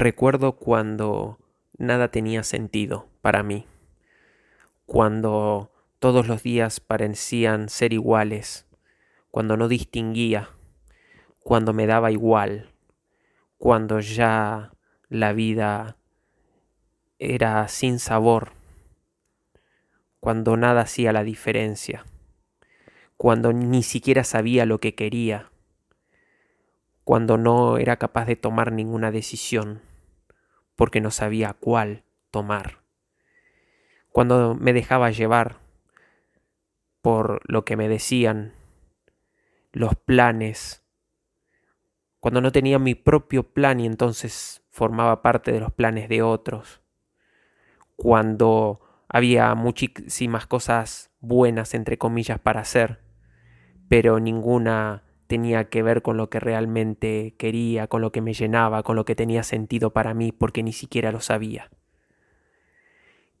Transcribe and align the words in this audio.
Recuerdo 0.00 0.52
cuando 0.52 1.38
nada 1.76 2.10
tenía 2.10 2.42
sentido 2.42 3.10
para 3.20 3.42
mí, 3.42 3.66
cuando 4.86 5.72
todos 5.98 6.26
los 6.26 6.42
días 6.42 6.80
parecían 6.80 7.68
ser 7.68 7.92
iguales, 7.92 8.66
cuando 9.30 9.58
no 9.58 9.68
distinguía, 9.68 10.48
cuando 11.40 11.74
me 11.74 11.86
daba 11.86 12.10
igual, 12.10 12.70
cuando 13.58 14.00
ya 14.00 14.72
la 15.10 15.34
vida 15.34 15.98
era 17.18 17.68
sin 17.68 17.98
sabor, 17.98 18.52
cuando 20.18 20.56
nada 20.56 20.80
hacía 20.80 21.12
la 21.12 21.24
diferencia, 21.24 22.06
cuando 23.18 23.52
ni 23.52 23.82
siquiera 23.82 24.24
sabía 24.24 24.64
lo 24.64 24.78
que 24.78 24.94
quería, 24.94 25.50
cuando 27.04 27.36
no 27.36 27.76
era 27.76 27.98
capaz 27.98 28.24
de 28.24 28.36
tomar 28.36 28.72
ninguna 28.72 29.10
decisión, 29.10 29.89
porque 30.80 31.02
no 31.02 31.10
sabía 31.10 31.52
cuál 31.52 32.04
tomar, 32.30 32.78
cuando 34.08 34.54
me 34.54 34.72
dejaba 34.72 35.10
llevar 35.10 35.58
por 37.02 37.42
lo 37.44 37.66
que 37.66 37.76
me 37.76 37.86
decían, 37.86 38.54
los 39.72 39.94
planes, 39.94 40.82
cuando 42.18 42.40
no 42.40 42.50
tenía 42.50 42.78
mi 42.78 42.94
propio 42.94 43.42
plan 43.52 43.78
y 43.78 43.84
entonces 43.84 44.64
formaba 44.70 45.20
parte 45.20 45.52
de 45.52 45.60
los 45.60 45.70
planes 45.70 46.08
de 46.08 46.22
otros, 46.22 46.80
cuando 47.94 48.80
había 49.06 49.54
muchísimas 49.54 50.46
cosas 50.46 51.10
buenas, 51.20 51.74
entre 51.74 51.98
comillas, 51.98 52.40
para 52.40 52.62
hacer, 52.62 53.04
pero 53.90 54.18
ninguna 54.18 55.02
tenía 55.30 55.68
que 55.68 55.84
ver 55.84 56.02
con 56.02 56.16
lo 56.16 56.28
que 56.28 56.40
realmente 56.40 57.34
quería, 57.38 57.86
con 57.86 58.00
lo 58.00 58.10
que 58.10 58.20
me 58.20 58.34
llenaba, 58.34 58.82
con 58.82 58.96
lo 58.96 59.04
que 59.04 59.14
tenía 59.14 59.44
sentido 59.44 59.90
para 59.90 60.12
mí, 60.12 60.32
porque 60.32 60.64
ni 60.64 60.72
siquiera 60.72 61.12
lo 61.12 61.20
sabía. 61.20 61.70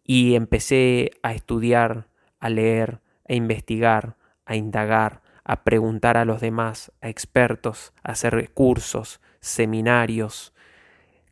Y 0.04 0.36
empecé 0.36 1.10
a 1.24 1.34
estudiar, 1.34 2.06
a 2.38 2.48
leer, 2.48 3.00
a 3.28 3.34
investigar, 3.34 4.14
a 4.46 4.54
indagar, 4.54 5.20
a 5.42 5.64
preguntar 5.64 6.16
a 6.16 6.24
los 6.24 6.40
demás, 6.40 6.92
a 7.00 7.08
expertos, 7.08 7.92
a 8.04 8.12
hacer 8.12 8.52
cursos, 8.54 9.20
seminarios, 9.40 10.54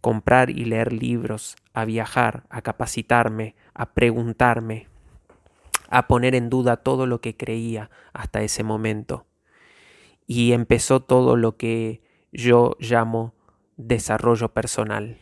comprar 0.00 0.50
y 0.50 0.64
leer 0.64 0.92
libros, 0.92 1.54
a 1.72 1.84
viajar, 1.84 2.42
a 2.50 2.62
capacitarme, 2.62 3.54
a 3.74 3.94
preguntarme, 3.94 4.88
a 5.88 6.08
poner 6.08 6.34
en 6.34 6.50
duda 6.50 6.78
todo 6.78 7.06
lo 7.06 7.20
que 7.20 7.36
creía 7.36 7.90
hasta 8.12 8.42
ese 8.42 8.64
momento. 8.64 9.27
Y 10.28 10.52
empezó 10.52 11.00
todo 11.00 11.36
lo 11.36 11.56
que 11.56 12.02
yo 12.32 12.76
llamo 12.78 13.34
desarrollo 13.78 14.50
personal, 14.52 15.18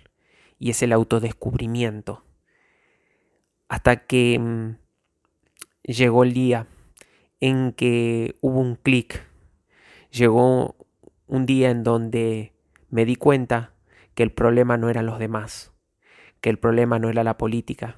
y 0.59 0.71
es 0.71 0.83
el 0.83 0.93
autodescubrimiento. 0.93 2.25
Hasta 3.69 4.07
que 4.07 4.39
mm, 4.39 4.77
llegó 5.85 6.25
el 6.25 6.35
día 6.35 6.67
en 7.41 7.73
que 7.73 8.35
hubo 8.41 8.61
un 8.61 8.75
clic, 8.75 9.25
llegó 10.11 10.77
un 11.29 11.47
día 11.47 11.71
en 11.71 11.85
donde 11.85 12.53
me 12.91 13.05
di 13.05 13.15
cuenta 13.15 13.75
que 14.15 14.23
el 14.25 14.33
problema 14.33 14.77
no 14.77 14.91
eran 14.91 15.07
los 15.07 15.21
demás, 15.21 15.73
que 16.41 16.51
el 16.51 16.59
problema 16.59 16.99
no 16.99 17.11
era 17.11 17.23
la 17.23 17.39
política, 17.39 17.97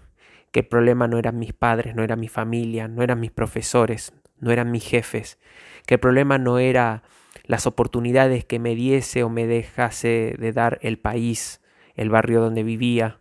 que 0.53 0.61
el 0.61 0.67
problema 0.67 1.09
no 1.09 1.19
eran 1.19 1.39
mis 1.39 1.53
padres, 1.53 1.95
no 1.95 2.03
era 2.03 2.17
mi 2.17 2.29
familia, 2.29 2.87
no 2.87 3.03
eran 3.03 3.21
mis 3.21 3.31
profesores, 3.31 4.13
no 4.41 4.51
eran 4.51 4.71
mis 4.71 4.85
jefes, 4.85 5.39
que 5.87 5.95
el 5.95 6.01
problema 6.01 6.39
no 6.39 6.59
era 6.59 7.03
las 7.45 7.67
oportunidades 7.67 8.45
que 8.45 8.59
me 8.59 8.75
diese 8.75 9.23
o 9.23 9.31
me 9.31 9.47
dejase 9.47 10.37
de 10.39 10.53
dar 10.53 10.79
el 10.83 10.99
país, 10.99 11.63
el 11.95 12.11
barrio 12.11 12.41
donde 12.41 12.63
vivía, 12.63 13.21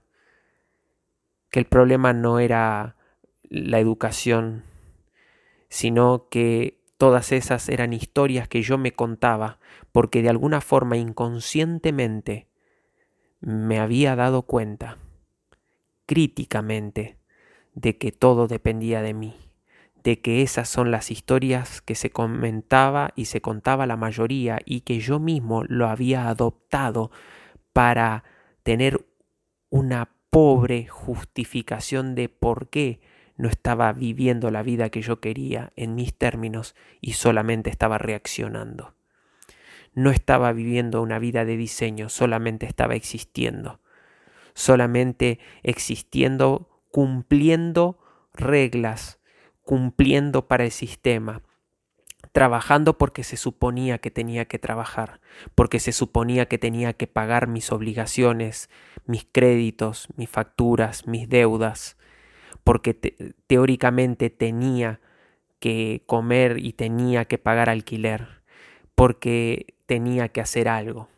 que 1.50 1.60
el 1.60 1.66
problema 1.66 2.14
no 2.14 2.40
era 2.40 2.98
la 3.44 3.80
educación, 3.80 4.64
sino 5.70 6.28
que 6.30 6.82
todas 6.98 7.32
esas 7.32 7.70
eran 7.70 7.94
historias 7.94 8.48
que 8.48 8.61
yo 8.61 8.78
me 8.78 8.92
contaba 8.92 9.60
porque 9.92 10.22
de 10.22 10.30
alguna 10.30 10.61
forma 10.61 10.98
inconscientemente 10.98 12.48
me 13.39 13.80
había 13.80 14.16
dado 14.16 14.42
cuenta, 14.42 14.98
críticamente, 16.05 17.17
de 17.73 17.98
que 17.98 18.11
todo 18.11 18.48
dependía 18.48 19.02
de 19.02 19.14
mí, 19.14 19.36
de 20.08 20.22
que 20.22 20.42
esas 20.42 20.70
son 20.70 20.90
las 20.90 21.12
historias 21.12 21.82
que 21.82 21.94
se 21.94 22.12
comentaba 22.12 23.12
y 23.18 23.26
se 23.26 23.42
contaba 23.42 23.86
la 23.86 23.98
mayoría 23.98 24.58
y 24.64 24.80
que 24.80 25.02
yo 25.02 25.20
mismo 25.20 25.66
lo 25.66 25.90
había 25.90 26.30
adoptado 26.30 27.12
para 27.73 28.23
tener 28.64 29.06
una 29.70 30.14
pobre 30.30 30.88
justificación 30.88 32.16
de 32.16 32.30
por 32.30 32.70
qué 32.70 33.02
no 33.36 33.50
estaba 33.50 33.92
viviendo 33.92 34.50
la 34.50 34.64
vida 34.64 34.88
que 34.92 35.02
yo 35.02 35.20
quería 35.20 35.73
en 35.76 35.96
mis 35.96 36.17
términos 36.17 36.73
y 37.02 37.12
solamente 37.12 37.70
estaba 37.70 37.98
reaccionando. 37.98 38.96
No 39.94 40.12
estaba 40.12 40.54
viviendo 40.54 41.02
una 41.02 41.20
vida 41.20 41.44
de 41.44 41.58
diseño, 41.58 42.08
solamente 42.08 42.66
estaba 42.66 42.96
existiendo. 42.96 43.82
Solamente 44.54 45.40
existiendo, 45.64 46.82
cumpliendo 46.92 48.00
reglas, 48.34 49.17
cumpliendo 49.67 50.48
para 50.48 50.64
el 50.64 50.72
sistema, 50.72 51.42
trabajando 52.32 52.98
porque 52.98 53.26
se 53.26 53.36
suponía 53.36 53.98
que 53.98 54.11
tenía 54.11 54.45
que 54.45 54.60
trabajar, 54.60 55.20
porque 55.55 55.82
se 55.82 55.92
suponía 55.92 56.48
que 56.48 56.58
tenía 56.58 56.94
que 56.94 57.05
pagar 57.05 57.48
mis 57.48 57.73
obligaciones, 57.73 58.70
mis 59.05 59.28
créditos, 59.30 60.08
mis 60.16 60.30
facturas, 60.30 61.05
mis 61.05 61.28
deudas, 61.28 61.98
porque 62.64 62.94
teóricamente 63.45 64.30
tenía 64.30 65.02
que 65.60 66.02
comer 66.05 66.60
y 66.64 66.72
tenía 66.72 67.26
que 67.26 67.38
pagar 67.38 67.70
alquiler, 67.70 68.42
porque 68.95 69.76
tenía 69.86 70.30
que 70.30 70.39
hacer 70.39 70.70
algo, 70.70 71.10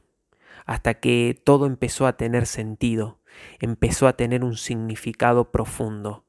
hasta 0.65 0.95
que 0.95 1.39
todo 1.43 1.67
empezó 1.67 2.07
a 2.07 2.17
tener 2.17 2.47
sentido, 2.47 3.19
empezó 3.59 4.07
a 4.07 4.13
tener 4.13 4.43
un 4.43 4.57
significado 4.57 5.51
profundo, 5.51 6.23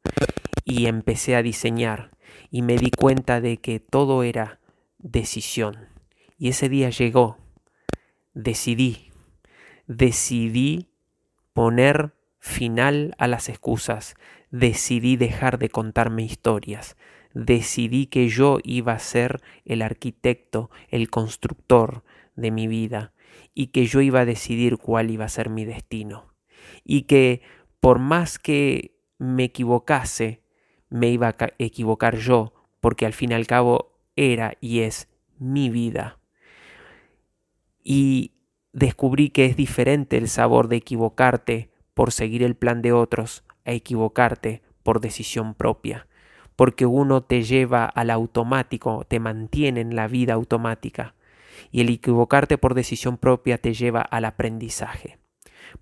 y 0.65 0.87
empecé 0.87 1.37
a 1.37 1.43
diseñar, 1.43 2.11
y 2.51 2.63
me 2.63 2.77
di 2.77 2.91
cuenta 2.91 3.41
de 3.41 3.59
que 3.59 3.81
todo 3.81 4.23
era 4.23 4.61
decisión. 4.99 5.89
Y 6.39 6.49
ese 6.49 6.69
día 6.69 6.91
llegó, 6.91 7.39
decidí, 8.35 9.11
decidí 9.87 10.89
poner 11.53 12.15
final 12.39 13.15
a 13.19 13.27
las 13.27 13.49
excusas, 13.49 14.15
decidí 14.51 15.17
dejar 15.17 15.59
de 15.59 15.69
contarme 15.69 16.23
historias, 16.23 16.97
decidí 17.35 18.07
que 18.07 18.29
yo 18.29 18.59
iba 18.65 18.93
a 18.93 18.99
ser 18.99 19.41
el 19.65 19.83
arquitecto, 19.83 20.71
el 20.89 21.11
constructor 21.11 22.03
de 22.37 22.51
mi 22.51 22.67
vida, 22.67 23.13
y 23.55 23.69
que 23.69 23.87
yo 23.87 24.01
iba 24.01 24.21
a 24.21 24.25
decidir 24.25 24.79
cuál 24.79 25.11
iba 25.11 25.25
a 25.25 25.29
ser 25.29 25.51
mi 25.51 25.65
destino, 25.65 26.33
y 26.85 27.03
que 27.03 27.43
por 27.81 27.99
más 27.99 28.39
que 28.39 28.97
me 29.19 29.45
equivocase, 29.45 30.43
me 30.91 31.09
iba 31.09 31.29
a 31.29 31.37
equivocar 31.59 32.17
yo, 32.17 32.53
porque 32.81 33.07
al 33.07 33.13
fin 33.13 33.31
y 33.31 33.35
al 33.35 33.47
cabo 33.47 33.93
era 34.17 34.55
y 34.61 34.81
es 34.81 35.09
mi 35.39 35.71
vida. 35.71 36.19
Y 37.83 38.33
descubrí 38.73 39.31
que 39.31 39.47
es 39.47 39.57
diferente 39.57 40.19
el 40.19 40.29
sabor 40.29 40.69
de 40.69 40.77
equivocarte 40.77 41.71
por 41.95 42.13
seguir 42.13 42.43
el 42.43 42.55
plan 42.55 42.83
de 42.83 42.93
otros 42.93 43.45
a 43.65 43.73
equivocarte 43.73 44.63
por 44.83 45.01
decisión 45.01 45.55
propia, 45.55 46.07
porque 46.57 46.87
uno 46.87 47.23
te 47.23 47.43
lleva 47.43 47.85
al 47.85 48.11
automático, 48.11 49.05
te 49.09 49.21
mantiene 49.21 49.81
en 49.81 49.97
la 49.97 50.09
vida 50.09 50.35
automática, 50.35 51.15
y 51.71 51.81
el 51.81 51.89
equivocarte 51.91 52.59
por 52.59 52.75
decisión 52.75 53.19
propia 53.19 53.59
te 53.59 53.75
lleva 53.75 54.01
al 54.01 54.25
aprendizaje, 54.25 55.19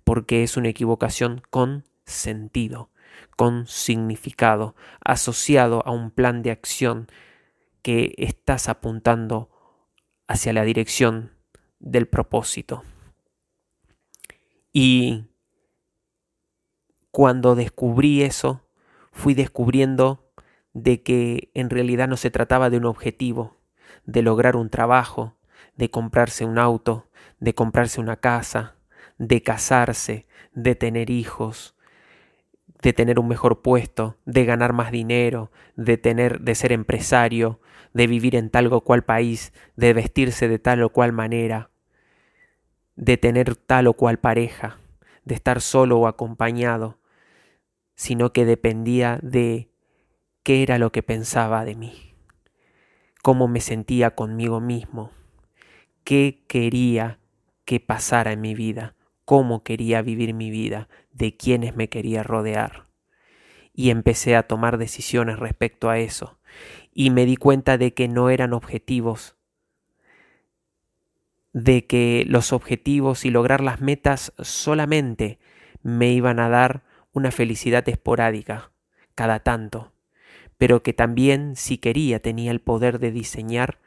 porque 0.03 0.43
es 0.43 0.57
una 0.57 0.69
equivocación 0.69 1.41
con 1.49 1.85
sentido, 2.05 2.89
con 3.35 3.67
significado, 3.67 4.75
asociado 5.03 5.85
a 5.85 5.91
un 5.91 6.11
plan 6.11 6.41
de 6.41 6.51
acción 6.51 7.07
que 7.81 8.13
estás 8.17 8.69
apuntando 8.69 9.49
hacia 10.27 10.53
la 10.53 10.63
dirección 10.63 11.31
del 11.79 12.07
propósito. 12.07 12.83
Y 14.71 15.25
cuando 17.11 17.55
descubrí 17.55 18.21
eso, 18.21 18.67
fui 19.11 19.33
descubriendo 19.33 20.31
de 20.73 21.01
que 21.01 21.51
en 21.53 21.69
realidad 21.69 22.07
no 22.07 22.17
se 22.17 22.31
trataba 22.31 22.69
de 22.69 22.77
un 22.77 22.85
objetivo, 22.85 23.57
de 24.05 24.21
lograr 24.21 24.55
un 24.55 24.69
trabajo, 24.69 25.37
de 25.75 25.89
comprarse 25.89 26.45
un 26.45 26.59
auto, 26.59 27.09
de 27.39 27.55
comprarse 27.55 27.99
una 27.99 28.17
casa, 28.17 28.75
de 29.17 29.41
casarse, 29.41 30.27
de 30.53 30.75
tener 30.75 31.09
hijos, 31.09 31.75
de 32.81 32.93
tener 32.93 33.19
un 33.19 33.27
mejor 33.27 33.61
puesto, 33.61 34.17
de 34.25 34.45
ganar 34.45 34.73
más 34.73 34.91
dinero, 34.91 35.51
de 35.75 35.97
tener 35.97 36.41
de 36.41 36.55
ser 36.55 36.71
empresario, 36.71 37.59
de 37.93 38.07
vivir 38.07 38.35
en 38.35 38.49
tal 38.49 38.71
o 38.71 38.81
cual 38.81 39.03
país, 39.03 39.53
de 39.75 39.93
vestirse 39.93 40.47
de 40.47 40.59
tal 40.59 40.83
o 40.83 40.89
cual 40.89 41.11
manera, 41.11 41.71
de 42.95 43.17
tener 43.17 43.55
tal 43.55 43.87
o 43.87 43.93
cual 43.93 44.19
pareja 44.19 44.79
de 45.29 45.35
estar 45.35 45.61
solo 45.61 45.99
o 45.99 46.07
acompañado, 46.07 46.97
sino 47.95 48.33
que 48.33 48.45
dependía 48.45 49.19
de 49.21 49.69
qué 50.43 50.63
era 50.63 50.79
lo 50.79 50.91
que 50.91 51.03
pensaba 51.03 51.63
de 51.65 51.75
mí, 51.75 52.15
cómo 53.21 53.47
me 53.47 53.61
sentía 53.61 54.15
conmigo 54.15 54.59
mismo, 54.59 55.11
qué 56.03 56.43
quería 56.47 57.19
que 57.63 57.79
pasara 57.79 58.31
en 58.31 58.41
mi 58.41 58.55
vida, 58.55 58.95
cómo 59.23 59.63
quería 59.63 60.01
vivir 60.01 60.33
mi 60.33 60.49
vida, 60.49 60.89
de 61.19 61.37
quiénes 61.37 61.75
me 61.75 61.89
quería 61.89 62.23
rodear. 62.23 62.87
Y 63.75 63.91
empecé 63.91 64.35
a 64.35 64.47
tomar 64.47 64.79
decisiones 64.79 65.37
respecto 65.37 65.89
a 65.91 65.99
eso, 65.99 66.39
y 66.91 67.11
me 67.11 67.25
di 67.25 67.35
cuenta 67.35 67.77
de 67.77 67.93
que 67.93 68.07
no 68.07 68.31
eran 68.31 68.53
objetivos, 68.53 69.35
de 71.53 71.85
que 71.85 72.25
los 72.27 72.51
objetivos 72.51 73.25
y 73.25 73.29
lograr 73.29 73.61
las 73.61 73.81
metas 73.81 74.33
solamente 74.39 75.39
me 75.83 76.11
iban 76.11 76.39
a 76.39 76.49
dar 76.49 76.83
una 77.11 77.31
felicidad 77.31 77.87
esporádica, 77.87 78.71
cada 79.15 79.39
tanto, 79.39 79.91
pero 80.57 80.83
que 80.83 80.93
también 80.93 81.55
si 81.55 81.77
quería 81.77 82.21
tenía 82.21 82.51
el 82.51 82.61
poder 82.61 82.99
de 82.99 83.11
diseñar 83.11 83.79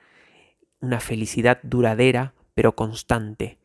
una 0.80 1.00
felicidad 1.00 1.60
duradera 1.62 2.34
pero 2.54 2.74
constante, 2.74 3.58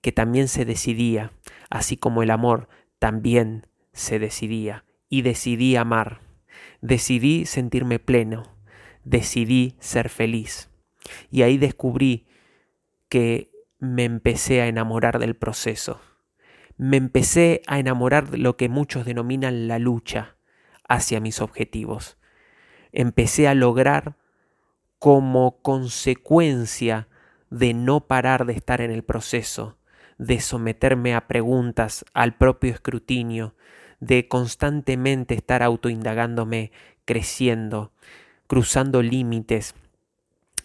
que 0.00 0.12
también 0.12 0.48
se 0.48 0.64
decidía, 0.64 1.32
así 1.68 1.96
como 1.96 2.22
el 2.22 2.30
amor 2.30 2.68
también 3.00 3.66
se 3.92 4.20
decidía, 4.20 4.84
y 5.08 5.22
decidí 5.22 5.74
amar, 5.74 6.20
decidí 6.80 7.46
sentirme 7.46 7.98
pleno, 7.98 8.56
decidí 9.02 9.74
ser 9.80 10.08
feliz. 10.08 10.70
Y 11.30 11.42
ahí 11.42 11.58
descubrí 11.58 12.28
que 13.08 13.50
me 13.80 14.04
empecé 14.04 14.60
a 14.60 14.68
enamorar 14.68 15.18
del 15.18 15.34
proceso, 15.34 16.00
me 16.76 16.98
empecé 16.98 17.62
a 17.66 17.78
enamorar 17.78 18.30
de 18.30 18.38
lo 18.38 18.56
que 18.56 18.68
muchos 18.68 19.04
denominan 19.04 19.66
la 19.66 19.78
lucha 19.78 20.36
hacia 20.88 21.20
mis 21.20 21.40
objetivos. 21.40 22.18
Empecé 22.92 23.48
a 23.48 23.54
lograr 23.54 24.16
como 24.98 25.60
consecuencia 25.62 27.08
de 27.48 27.74
no 27.74 28.06
parar 28.06 28.44
de 28.46 28.52
estar 28.52 28.80
en 28.80 28.90
el 28.90 29.04
proceso, 29.04 29.79
de 30.20 30.38
someterme 30.38 31.14
a 31.14 31.26
preguntas, 31.26 32.04
al 32.12 32.36
propio 32.36 32.72
escrutinio, 32.72 33.54
de 34.00 34.28
constantemente 34.28 35.34
estar 35.34 35.62
autoindagándome, 35.62 36.72
creciendo, 37.06 37.94
cruzando 38.46 39.00
límites, 39.00 39.74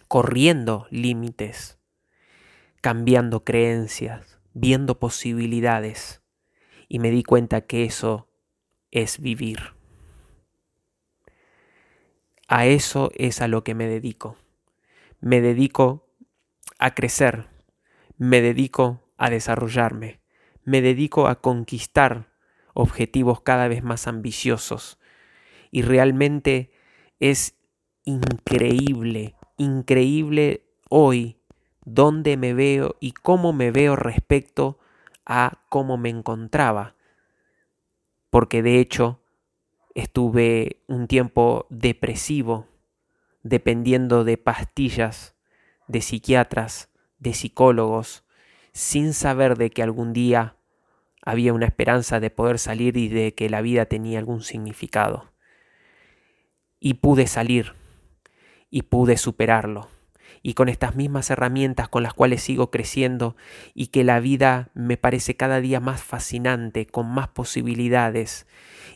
corriendo 0.08 0.86
límites, 0.90 1.78
cambiando 2.82 3.44
creencias, 3.44 4.38
viendo 4.52 4.98
posibilidades. 4.98 6.20
Y 6.86 6.98
me 6.98 7.10
di 7.10 7.22
cuenta 7.22 7.62
que 7.62 7.84
eso 7.84 8.28
es 8.90 9.20
vivir. 9.20 9.74
A 12.46 12.66
eso 12.66 13.10
es 13.14 13.40
a 13.40 13.48
lo 13.48 13.64
que 13.64 13.74
me 13.74 13.88
dedico. 13.88 14.36
Me 15.20 15.40
dedico 15.40 16.06
a 16.78 16.94
crecer. 16.94 17.48
Me 18.18 18.42
dedico 18.42 19.05
a 19.16 19.30
desarrollarme, 19.30 20.20
me 20.64 20.82
dedico 20.82 21.28
a 21.28 21.40
conquistar 21.40 22.32
objetivos 22.74 23.40
cada 23.40 23.68
vez 23.68 23.82
más 23.82 24.06
ambiciosos 24.06 24.98
y 25.70 25.82
realmente 25.82 26.70
es 27.20 27.56
increíble, 28.04 29.34
increíble 29.56 30.66
hoy 30.88 31.38
dónde 31.84 32.36
me 32.36 32.52
veo 32.52 32.96
y 33.00 33.12
cómo 33.12 33.52
me 33.52 33.70
veo 33.70 33.96
respecto 33.96 34.78
a 35.24 35.60
cómo 35.68 35.96
me 35.96 36.10
encontraba. 36.10 36.94
Porque 38.28 38.62
de 38.62 38.80
hecho 38.80 39.20
estuve 39.94 40.82
un 40.88 41.06
tiempo 41.06 41.66
depresivo, 41.70 42.66
dependiendo 43.42 44.24
de 44.24 44.36
pastillas, 44.36 45.34
de 45.88 46.02
psiquiatras, 46.02 46.90
de 47.18 47.32
psicólogos, 47.32 48.25
sin 48.76 49.14
saber 49.14 49.56
de 49.56 49.70
que 49.70 49.82
algún 49.82 50.12
día 50.12 50.56
había 51.22 51.54
una 51.54 51.64
esperanza 51.64 52.20
de 52.20 52.28
poder 52.28 52.58
salir 52.58 52.98
y 52.98 53.08
de 53.08 53.32
que 53.34 53.48
la 53.48 53.62
vida 53.62 53.86
tenía 53.86 54.18
algún 54.18 54.42
significado. 54.42 55.32
Y 56.78 56.94
pude 56.94 57.26
salir 57.26 57.72
y 58.68 58.82
pude 58.82 59.16
superarlo. 59.16 59.88
Y 60.42 60.52
con 60.52 60.68
estas 60.68 60.94
mismas 60.94 61.30
herramientas 61.30 61.88
con 61.88 62.02
las 62.02 62.12
cuales 62.12 62.42
sigo 62.42 62.70
creciendo 62.70 63.34
y 63.72 63.86
que 63.86 64.04
la 64.04 64.20
vida 64.20 64.68
me 64.74 64.98
parece 64.98 65.36
cada 65.36 65.62
día 65.62 65.80
más 65.80 66.02
fascinante, 66.02 66.86
con 66.86 67.10
más 67.10 67.28
posibilidades, 67.28 68.46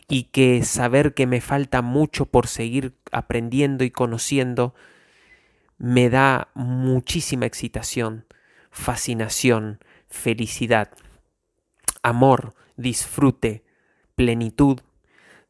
y 0.07 0.25
que 0.25 0.63
saber 0.63 1.15
que 1.15 1.25
me 1.25 1.41
falta 1.41 1.81
mucho 1.81 2.27
por 2.27 2.45
seguir 2.45 2.93
aprendiendo 3.11 3.83
y 3.83 3.89
conociendo, 3.89 4.75
me 5.79 6.11
da 6.11 6.49
muchísima 6.53 7.47
excitación 7.47 8.27
fascinación, 8.71 9.79
felicidad, 10.07 10.91
amor, 12.01 12.55
disfrute, 12.77 13.63
plenitud. 14.15 14.79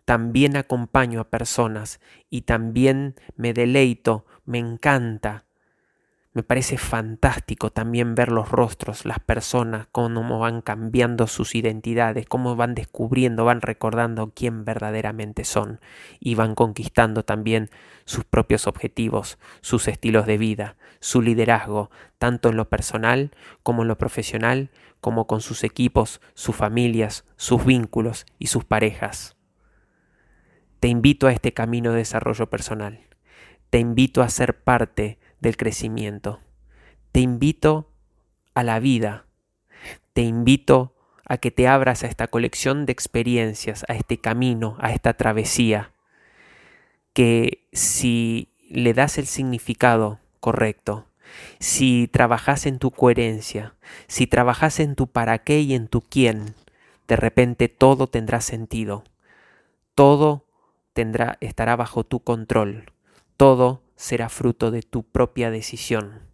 También 0.06 0.58
acompaño 0.58 1.22
a 1.22 1.30
personas 1.30 2.02
y 2.30 2.42
también 2.42 3.16
me 3.36 3.54
deleito, 3.54 4.26
me 4.46 4.58
encanta 4.60 5.46
me 6.34 6.44
parece 6.44 6.78
fantástico 6.78 7.72
también 7.72 8.16
ver 8.16 8.32
los 8.32 8.50
rostros, 8.50 9.06
las 9.06 9.20
personas, 9.20 9.88
cómo 9.92 10.40
van 10.40 10.62
cambiando 10.62 11.28
sus 11.28 11.56
identidades, 11.56 12.26
cómo 12.26 12.56
van 12.56 12.74
descubriendo, 12.74 13.44
van 13.44 13.60
recordando 13.60 14.32
quién 14.34 14.64
verdaderamente 14.64 15.44
son 15.44 15.82
y 16.22 16.36
van 16.36 16.56
conquistando 16.56 17.26
también 17.26 17.70
sus 18.06 18.24
propios 18.24 18.66
objetivos, 18.66 19.40
sus 19.60 19.90
estilos 19.90 20.26
de 20.26 20.38
vida, 20.38 20.78
su 21.02 21.22
liderazgo, 21.22 21.92
tanto 22.18 22.48
en 22.48 22.56
lo 22.56 22.70
personal 22.70 23.32
como 23.62 23.82
en 23.82 23.90
lo 23.90 23.98
profesional, 23.98 24.72
como 25.02 25.28
con 25.28 25.42
sus 25.42 25.66
equipos, 25.66 26.22
sus 26.34 26.56
familias, 26.56 27.26
sus 27.36 27.66
vínculos 27.66 28.26
y 28.40 28.48
sus 28.48 28.64
parejas. 28.64 29.36
Te 30.80 30.88
invito 30.88 31.28
a 31.28 31.34
este 31.34 31.54
camino 31.54 31.92
de 31.92 31.98
desarrollo 31.98 32.50
personal. 32.50 33.02
Te 33.70 33.80
invito 33.80 34.22
a 34.22 34.30
ser 34.30 34.64
parte 34.64 35.20
del 35.42 35.58
crecimiento. 35.58 36.40
Te 37.12 37.20
invito 37.20 37.92
a 38.54 38.64
la 38.64 38.80
vida. 38.80 39.26
Te 40.14 40.22
invito 40.22 40.96
a 41.26 41.38
que 41.38 41.52
te 41.52 41.68
abras 41.68 42.04
a 42.04 42.08
esta 42.08 42.28
colección 42.28 42.86
de 42.86 42.94
experiencias, 42.94 43.86
a 43.88 43.94
este 43.94 44.18
camino, 44.18 44.78
a 44.80 44.92
esta 44.92 45.14
travesía, 45.14 45.92
que 47.14 47.68
si 47.74 48.54
le 48.70 48.94
das 48.94 49.18
el 49.18 49.28
significado 49.28 50.20
correcto, 50.40 51.08
si 51.60 52.10
trabajas 52.12 52.66
en 52.66 52.80
tu 52.80 52.92
coherencia, 52.92 53.76
si 54.08 54.28
trabajas 54.28 54.80
en 54.80 54.96
tu 54.96 55.08
para 55.08 55.40
qué 55.40 55.62
y 55.62 55.74
en 55.74 55.88
tu 55.88 56.02
quién, 56.02 56.56
de 57.08 57.16
repente 57.16 57.70
todo 57.70 58.08
tendrá 58.08 58.42
sentido. 58.42 59.04
Todo 59.96 60.46
tendrá 60.94 61.38
estará 61.42 61.76
bajo 61.76 62.04
tu 62.04 62.22
control. 62.22 62.92
Todo 63.38 63.84
será 64.02 64.30
fruto 64.30 64.72
de 64.72 64.82
tu 64.82 65.04
propia 65.04 65.52
decisión. 65.52 66.31